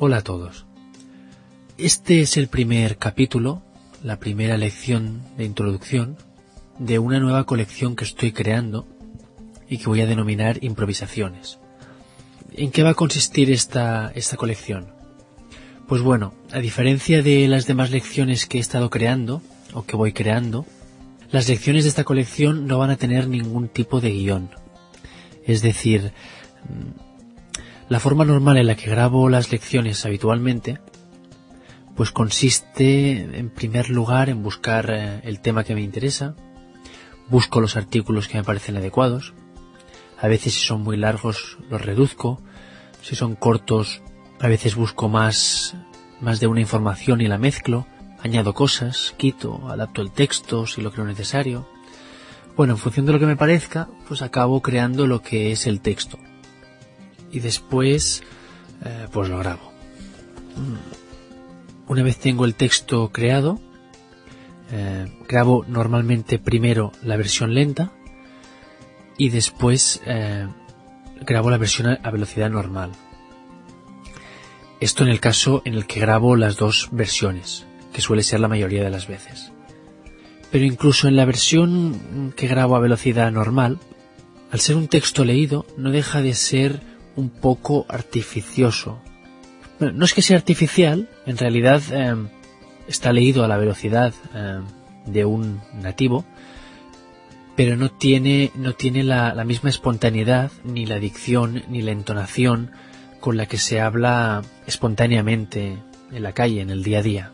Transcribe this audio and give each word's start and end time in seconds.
Hola 0.00 0.18
a 0.18 0.22
todos. 0.22 0.64
Este 1.76 2.20
es 2.20 2.36
el 2.36 2.46
primer 2.46 2.98
capítulo, 2.98 3.64
la 4.04 4.20
primera 4.20 4.56
lección 4.56 5.22
de 5.36 5.44
introducción 5.44 6.16
de 6.78 7.00
una 7.00 7.18
nueva 7.18 7.46
colección 7.46 7.96
que 7.96 8.04
estoy 8.04 8.30
creando 8.30 8.86
y 9.68 9.78
que 9.78 9.88
voy 9.88 10.00
a 10.00 10.06
denominar 10.06 10.62
improvisaciones. 10.62 11.58
¿En 12.52 12.70
qué 12.70 12.84
va 12.84 12.90
a 12.90 12.94
consistir 12.94 13.50
esta, 13.50 14.12
esta 14.14 14.36
colección? 14.36 14.86
Pues 15.88 16.00
bueno, 16.00 16.32
a 16.52 16.60
diferencia 16.60 17.20
de 17.20 17.48
las 17.48 17.66
demás 17.66 17.90
lecciones 17.90 18.46
que 18.46 18.58
he 18.58 18.60
estado 18.60 18.90
creando, 18.90 19.42
o 19.74 19.84
que 19.84 19.96
voy 19.96 20.12
creando, 20.12 20.64
las 21.32 21.48
lecciones 21.48 21.82
de 21.82 21.90
esta 21.90 22.04
colección 22.04 22.68
no 22.68 22.78
van 22.78 22.90
a 22.90 22.96
tener 22.98 23.26
ningún 23.26 23.66
tipo 23.66 24.00
de 24.00 24.12
guion. 24.12 24.50
Es 25.44 25.60
decir, 25.60 26.12
la 27.88 28.00
forma 28.00 28.24
normal 28.24 28.58
en 28.58 28.66
la 28.66 28.76
que 28.76 28.90
grabo 28.90 29.28
las 29.28 29.50
lecciones 29.50 30.04
habitualmente, 30.04 30.78
pues 31.96 32.10
consiste 32.10 33.38
en 33.38 33.50
primer 33.50 33.90
lugar 33.90 34.28
en 34.28 34.42
buscar 34.42 34.90
eh, 34.90 35.20
el 35.24 35.40
tema 35.40 35.64
que 35.64 35.74
me 35.74 35.82
interesa, 35.82 36.36
busco 37.28 37.60
los 37.60 37.76
artículos 37.76 38.28
que 38.28 38.38
me 38.38 38.44
parecen 38.44 38.76
adecuados, 38.76 39.34
a 40.20 40.28
veces 40.28 40.54
si 40.54 40.66
son 40.66 40.82
muy 40.82 40.96
largos 40.96 41.58
los 41.70 41.80
reduzco, 41.80 42.42
si 43.02 43.16
son 43.16 43.34
cortos 43.34 44.02
a 44.40 44.48
veces 44.48 44.76
busco 44.76 45.08
más, 45.08 45.74
más 46.20 46.40
de 46.40 46.46
una 46.46 46.60
información 46.60 47.20
y 47.20 47.26
la 47.26 47.38
mezclo, 47.38 47.86
añado 48.22 48.54
cosas, 48.54 49.14
quito, 49.16 49.68
adapto 49.68 50.02
el 50.02 50.12
texto 50.12 50.66
si 50.66 50.80
lo 50.80 50.92
creo 50.92 51.04
necesario. 51.04 51.68
Bueno, 52.56 52.74
en 52.74 52.78
función 52.78 53.06
de 53.06 53.12
lo 53.12 53.18
que 53.18 53.26
me 53.26 53.36
parezca, 53.36 53.88
pues 54.06 54.22
acabo 54.22 54.62
creando 54.62 55.06
lo 55.06 55.22
que 55.22 55.52
es 55.52 55.66
el 55.66 55.80
texto. 55.80 56.18
Y 57.30 57.40
después, 57.40 58.22
eh, 58.84 59.06
pues 59.12 59.28
lo 59.28 59.38
grabo. 59.38 59.72
Mm. 60.56 61.90
Una 61.90 62.02
vez 62.02 62.18
tengo 62.18 62.44
el 62.44 62.54
texto 62.54 63.10
creado, 63.12 63.60
eh, 64.70 65.06
grabo 65.26 65.64
normalmente 65.66 66.38
primero 66.38 66.92
la 67.02 67.16
versión 67.16 67.54
lenta 67.54 67.92
y 69.16 69.30
después 69.30 70.02
eh, 70.04 70.46
grabo 71.22 71.50
la 71.50 71.56
versión 71.56 71.98
a 72.02 72.10
velocidad 72.10 72.50
normal. 72.50 72.92
Esto 74.80 75.02
en 75.02 75.10
el 75.10 75.20
caso 75.20 75.62
en 75.64 75.74
el 75.74 75.86
que 75.86 76.00
grabo 76.00 76.36
las 76.36 76.56
dos 76.56 76.88
versiones, 76.92 77.66
que 77.92 78.02
suele 78.02 78.22
ser 78.22 78.40
la 78.40 78.48
mayoría 78.48 78.84
de 78.84 78.90
las 78.90 79.08
veces. 79.08 79.50
Pero 80.52 80.64
incluso 80.64 81.08
en 81.08 81.16
la 81.16 81.24
versión 81.24 82.32
que 82.36 82.46
grabo 82.46 82.76
a 82.76 82.80
velocidad 82.80 83.32
normal, 83.32 83.78
al 84.50 84.60
ser 84.60 84.76
un 84.76 84.88
texto 84.88 85.24
leído, 85.24 85.66
no 85.76 85.90
deja 85.90 86.22
de 86.22 86.34
ser 86.34 86.80
un 87.18 87.30
poco 87.30 87.84
artificioso. 87.88 89.00
no 89.80 90.04
es 90.04 90.14
que 90.14 90.22
sea 90.22 90.36
artificial, 90.36 91.08
en 91.26 91.36
realidad 91.36 91.82
eh, 91.90 92.14
está 92.86 93.12
leído 93.12 93.44
a 93.44 93.48
la 93.48 93.58
velocidad 93.58 94.14
eh, 94.34 94.60
de 95.06 95.24
un 95.24 95.60
nativo, 95.82 96.24
pero 97.56 97.76
no 97.76 97.90
tiene, 97.90 98.52
no 98.54 98.74
tiene 98.74 99.02
la, 99.02 99.44
misma 99.44 99.68
espontaneidad, 99.68 100.52
ni 100.62 100.86
la 100.86 101.00
dicción, 101.00 101.64
ni 101.68 101.82
la 101.82 101.90
entonación 101.90 102.70
con 103.18 103.36
la 103.36 103.46
que 103.46 103.58
se 103.58 103.80
habla 103.80 104.42
espontáneamente 104.66 105.76
en 106.12 106.22
la 106.22 106.32
calle, 106.32 106.60
en 106.60 106.70
el 106.70 106.84
día 106.84 107.00
a 107.00 107.02
día. 107.02 107.32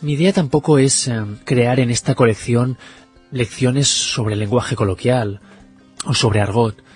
Mi 0.00 0.12
idea 0.12 0.32
tampoco 0.32 0.78
es 0.78 1.08
eh, 1.08 1.24
crear 1.44 1.80
en 1.80 1.90
esta 1.90 2.14
colección 2.14 2.78
lecciones 3.32 3.88
sobre 3.88 4.36
lenguaje 4.36 4.76
coloquial 4.76 5.40
o 6.04 6.14
sobre 6.14 6.40
argot. 6.40 6.91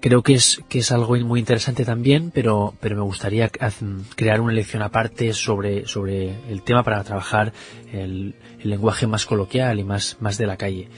Creo 0.00 0.22
que 0.22 0.34
es, 0.34 0.60
que 0.68 0.80
es 0.80 0.92
algo 0.92 1.16
muy 1.16 1.40
interesante 1.40 1.84
también, 1.84 2.30
pero, 2.30 2.74
pero 2.80 2.96
me 2.96 3.02
gustaría 3.02 3.50
crear 4.16 4.40
una 4.40 4.52
lección 4.52 4.82
aparte 4.82 5.32
sobre, 5.32 5.86
sobre 5.86 6.34
el 6.50 6.62
tema 6.62 6.82
para 6.82 7.02
trabajar 7.04 7.52
el, 7.92 8.34
el 8.60 8.70
lenguaje 8.70 9.06
más 9.06 9.24
coloquial 9.24 9.78
y 9.78 9.84
más, 9.84 10.16
más 10.20 10.36
de 10.36 10.46
la 10.46 10.56
calle. 10.56 10.88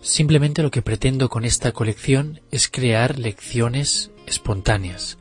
Simplemente 0.00 0.62
lo 0.62 0.72
que 0.72 0.82
pretendo 0.82 1.28
con 1.28 1.44
esta 1.44 1.70
colección 1.70 2.40
es 2.50 2.68
crear 2.68 3.20
lecciones 3.20 4.10
espontáneas, 4.26 5.18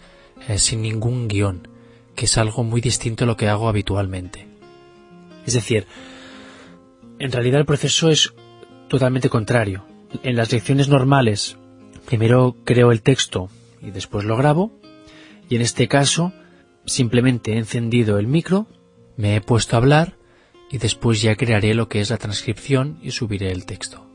eh, 0.48 0.58
sin 0.58 0.82
ningún 0.82 1.28
guion, 1.28 1.68
que 2.16 2.26
es 2.26 2.38
algo 2.40 2.64
muy 2.64 2.82
distinto 2.82 3.24
a 3.24 3.28
lo 3.28 3.38
que 3.38 3.48
hago 3.48 3.70
habitualmente. 3.70 4.48
Es 5.46 5.54
decir, 5.54 5.86
en 7.20 7.32
realidad 7.32 7.60
el 7.60 7.68
proceso 7.68 8.10
es 8.10 8.34
totalmente 8.90 9.30
contrario. 9.30 9.86
En 10.24 10.36
las 10.36 10.52
lecciones 10.52 10.88
normales, 10.88 11.58
primero 12.06 12.56
creo 12.64 12.92
el 12.92 13.02
texto 13.02 13.50
y 13.82 13.92
después 13.92 14.26
lo 14.26 14.38
grabo, 14.38 14.72
y 15.50 15.56
en 15.56 15.62
este 15.62 15.88
caso, 15.88 16.34
simplemente 16.86 17.54
he 17.54 17.58
encendido 17.58 18.20
el 18.20 18.28
micro, 18.28 18.68
me 19.18 19.36
he 19.36 19.42
puesto 19.42 19.76
a 19.76 19.80
hablar, 19.80 20.18
y 20.72 20.78
después 20.78 21.22
ya 21.22 21.36
crearé 21.36 21.74
lo 21.74 21.90
que 21.90 22.00
es 22.00 22.10
la 22.10 22.18
transcripción 22.18 23.00
y 23.02 23.12
subiré 23.12 23.52
el 23.52 23.66
texto. 23.66 24.08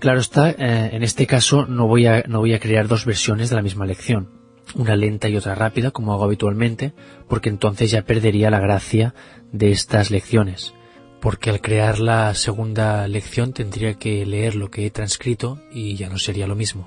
Claro 0.00 0.20
está, 0.20 0.50
eh, 0.50 0.90
en 0.92 1.02
este 1.02 1.26
caso 1.26 1.66
no 1.66 1.86
voy, 1.86 2.06
a, 2.06 2.24
no 2.26 2.40
voy 2.40 2.54
a 2.54 2.58
crear 2.58 2.88
dos 2.88 3.06
versiones 3.06 3.50
de 3.50 3.56
la 3.56 3.62
misma 3.62 3.86
lección, 3.86 4.30
una 4.74 4.96
lenta 4.96 5.28
y 5.28 5.36
otra 5.36 5.54
rápida, 5.54 5.92
como 5.92 6.12
hago 6.12 6.24
habitualmente, 6.24 6.92
porque 7.28 7.48
entonces 7.48 7.92
ya 7.92 8.02
perdería 8.02 8.50
la 8.50 8.58
gracia 8.58 9.14
de 9.52 9.70
estas 9.70 10.10
lecciones, 10.10 10.74
porque 11.26 11.50
al 11.50 11.60
crear 11.60 11.98
la 11.98 12.32
segunda 12.34 13.08
lección 13.08 13.52
tendría 13.52 13.94
que 13.94 14.24
leer 14.24 14.54
lo 14.54 14.70
que 14.70 14.86
he 14.86 14.92
transcrito 14.92 15.58
y 15.72 15.96
ya 15.96 16.08
no 16.08 16.18
sería 16.18 16.46
lo 16.46 16.54
mismo. 16.54 16.86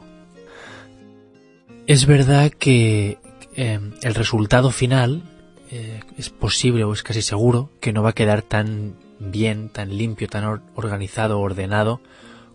Es 1.87 2.05
verdad 2.05 2.49
que 2.49 3.17
eh, 3.57 3.79
el 4.01 4.15
resultado 4.15 4.71
final 4.71 5.23
eh, 5.71 5.99
es 6.17 6.29
posible 6.29 6.85
o 6.85 6.93
es 6.93 7.03
casi 7.03 7.21
seguro 7.21 7.69
que 7.81 7.91
no 7.91 8.01
va 8.01 8.11
a 8.11 8.15
quedar 8.15 8.41
tan 8.41 8.95
bien, 9.19 9.67
tan 9.67 9.97
limpio, 9.97 10.29
tan 10.29 10.45
organizado, 10.73 11.41
ordenado, 11.41 11.99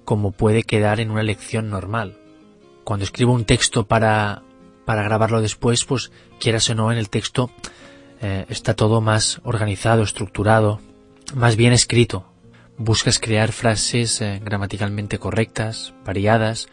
como 0.06 0.30
puede 0.30 0.62
quedar 0.62 1.00
en 1.00 1.10
una 1.10 1.22
lección 1.22 1.68
normal. 1.68 2.16
Cuando 2.84 3.04
escribo 3.04 3.34
un 3.34 3.44
texto 3.44 3.86
para, 3.86 4.42
para 4.86 5.02
grabarlo 5.02 5.42
después, 5.42 5.84
pues 5.84 6.12
quieras 6.40 6.70
o 6.70 6.74
no, 6.74 6.90
en 6.90 6.96
el 6.96 7.10
texto 7.10 7.50
eh, 8.22 8.46
está 8.48 8.72
todo 8.72 9.02
más 9.02 9.42
organizado, 9.44 10.02
estructurado, 10.02 10.80
más 11.32 11.56
bien 11.56 11.72
escrito. 11.72 12.26
Buscas 12.76 13.18
crear 13.18 13.52
frases 13.52 14.20
eh, 14.20 14.40
gramaticalmente 14.44 15.18
correctas, 15.18 15.94
variadas 16.04 16.68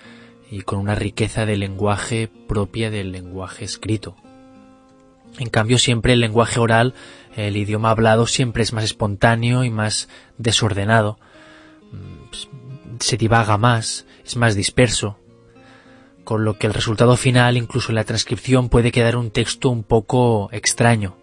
y 0.49 0.61
con 0.61 0.79
una 0.79 0.95
riqueza 0.95 1.45
de 1.45 1.57
lenguaje 1.57 2.29
propia 2.47 2.89
del 2.89 3.11
lenguaje 3.11 3.63
escrito. 3.63 4.15
En 5.39 5.49
cambio, 5.49 5.77
siempre 5.77 6.13
el 6.13 6.19
lenguaje 6.19 6.59
oral, 6.59 6.93
el 7.35 7.55
idioma 7.55 7.91
hablado, 7.91 8.27
siempre 8.27 8.63
es 8.63 8.73
más 8.73 8.83
espontáneo 8.83 9.63
y 9.63 9.69
más 9.69 10.09
desordenado. 10.37 11.19
Mm, 11.91 12.99
se 12.99 13.17
divaga 13.17 13.57
más, 13.57 14.05
es 14.25 14.35
más 14.35 14.55
disperso, 14.55 15.17
con 16.23 16.43
lo 16.43 16.57
que 16.57 16.67
el 16.67 16.73
resultado 16.73 17.15
final, 17.15 17.57
incluso 17.57 17.89
en 17.91 17.95
la 17.95 18.03
transcripción, 18.03 18.69
puede 18.69 18.91
quedar 18.91 19.15
un 19.15 19.31
texto 19.31 19.69
un 19.69 19.83
poco 19.83 20.49
extraño. 20.51 21.20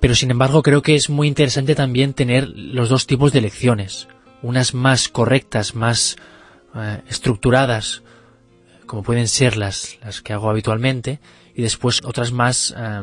Pero 0.00 0.14
sin 0.14 0.30
embargo 0.30 0.62
creo 0.62 0.82
que 0.82 0.94
es 0.94 1.10
muy 1.10 1.26
interesante 1.26 1.74
también 1.74 2.14
tener 2.14 2.48
los 2.48 2.88
dos 2.88 3.06
tipos 3.06 3.32
de 3.32 3.40
lecciones, 3.40 4.08
unas 4.42 4.74
más 4.74 5.08
correctas, 5.08 5.74
más 5.74 6.16
eh, 6.74 7.02
estructuradas, 7.08 8.02
como 8.86 9.02
pueden 9.02 9.28
ser 9.28 9.56
las, 9.56 9.98
las 10.02 10.22
que 10.22 10.32
hago 10.32 10.50
habitualmente, 10.50 11.20
y 11.54 11.62
después 11.62 12.00
otras 12.04 12.32
más 12.32 12.74
eh, 12.76 13.02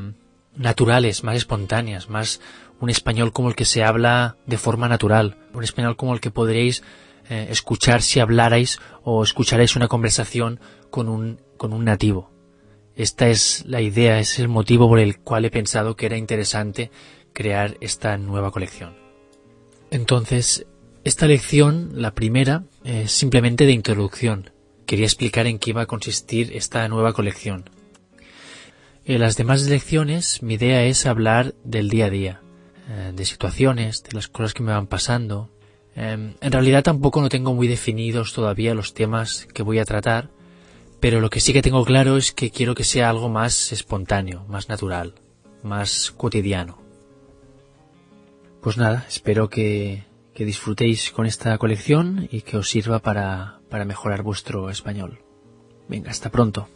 naturales, 0.56 1.24
más 1.24 1.36
espontáneas, 1.36 2.10
más 2.10 2.40
un 2.80 2.90
español 2.90 3.34
como 3.34 3.50
el 3.50 3.56
que 3.56 3.66
se 3.66 3.84
habla 3.84 4.38
de 4.46 4.58
forma 4.58 4.88
natural, 4.88 5.38
un 5.54 5.64
español 5.64 5.96
como 5.96 6.14
el 6.14 6.20
que 6.20 6.32
podréis 6.32 6.84
eh, 7.30 7.48
escuchar 7.50 8.02
si 8.02 8.20
hablarais 8.20 8.80
o 9.04 9.24
escucharéis 9.24 9.76
una 9.76 9.88
conversación 9.88 10.60
con 10.90 11.10
un, 11.10 11.42
con 11.58 11.74
un 11.74 11.86
nativo. 11.86 12.35
Esta 12.96 13.28
es 13.28 13.64
la 13.68 13.82
idea, 13.82 14.20
es 14.20 14.40
el 14.40 14.48
motivo 14.48 14.88
por 14.88 15.00
el 15.00 15.20
cual 15.20 15.46
he 15.46 15.52
pensado 15.52 15.96
que 15.96 16.06
era 16.06 16.18
interesante 16.18 16.92
crear 17.34 17.78
esta 17.82 18.18
nueva 18.18 18.52
colección. 18.52 18.96
Entonces, 19.92 20.66
esta 21.04 21.28
lección, 21.28 21.92
la 21.94 22.16
primera, 22.16 22.64
es 22.84 23.12
simplemente 23.12 23.66
de 23.66 23.74
introducción. 23.74 24.52
Quería 24.86 25.06
explicar 25.06 25.48
en 25.48 25.60
qué 25.60 25.72
iba 25.72 25.82
a 25.82 25.88
consistir 25.88 26.56
esta 26.56 26.88
nueva 26.88 27.14
colección. 27.14 27.70
En 29.04 29.20
las 29.20 29.36
demás 29.36 29.64
lecciones, 29.64 30.42
mi 30.42 30.56
idea 30.56 30.84
es 30.84 31.06
hablar 31.06 31.54
del 31.64 31.90
día 31.90 32.06
a 32.06 32.10
día, 32.10 32.42
eh, 32.90 33.12
de 33.16 33.26
situaciones, 33.26 34.04
de 34.04 34.14
las 34.14 34.28
cosas 34.28 34.54
que 34.54 34.64
me 34.64 34.72
van 34.72 34.88
pasando, 34.88 35.52
Em, 35.96 36.34
en 36.42 36.52
realidad 36.52 36.84
tampoco 36.84 37.22
no 37.22 37.30
tengo 37.30 37.54
muy 37.54 37.68
definidos 37.68 38.34
todavía 38.34 38.76
los 38.76 38.94
temas 38.94 39.48
que 39.54 39.64
voy 39.64 39.80
a 39.80 39.86
tratar, 39.86 40.30
pero 41.06 41.22
lo 41.22 41.30
que 41.30 41.40
sí 41.40 41.54
que 41.54 41.62
tengo 41.62 41.86
claro 41.86 42.18
es 42.18 42.32
que 42.32 42.50
quiero 42.50 42.74
que 42.74 42.84
sea 42.84 43.12
algo 43.12 43.30
más 43.30 43.72
espontáneo, 43.72 44.44
más 44.48 44.70
natural, 44.70 45.14
más 45.62 46.10
cotidiano. 46.10 46.80
Pues 48.60 48.78
nada, 48.78 49.06
espero 49.08 49.48
que, 49.48 50.06
disfrutéis 50.34 51.12
con 51.12 51.28
esta 51.28 51.56
colección 51.60 52.28
y 52.32 52.42
que 52.42 52.58
os 52.58 52.72
sirva 52.72 52.98
para, 52.98 53.60
para 53.70 53.86
mejorar 53.86 54.24
vuestro 54.24 54.72
español. 54.72 55.20
Venga, 55.88 56.10
hasta 56.10 56.32
pronto. 56.32 56.68